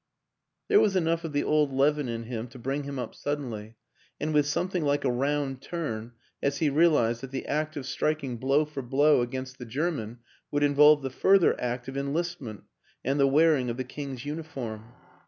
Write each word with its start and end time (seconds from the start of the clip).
There 0.67 0.79
was 0.79 0.95
enough 0.95 1.23
of 1.23 1.31
the 1.31 1.43
old 1.43 1.71
leaven 1.71 2.09
in 2.09 2.23
him 2.23 2.47
to 2.47 2.57
bring 2.57 2.85
him 2.85 2.97
up 2.97 3.13
suddenly, 3.13 3.75
and 4.19 4.33
with 4.33 4.47
something 4.47 4.83
like 4.83 5.05
a 5.05 5.11
round 5.11 5.61
turn, 5.61 6.13
as 6.41 6.57
he 6.57 6.71
realized 6.71 7.21
that 7.21 7.29
the 7.29 7.45
act 7.45 7.77
of 7.77 7.85
striking 7.85 8.37
blow 8.37 8.65
for 8.65 8.81
blow 8.81 9.21
against 9.21 9.59
the 9.59 9.65
German 9.65 10.17
would 10.49 10.63
involve 10.63 11.03
the 11.03 11.11
further 11.11 11.55
act 11.61 11.87
of 11.87 11.97
enlistment 11.97 12.63
and 13.05 13.19
the 13.19 13.27
wearing 13.27 13.69
of 13.69 13.77
the 13.77 13.83
King's 13.83 14.25
uniform. 14.25 14.91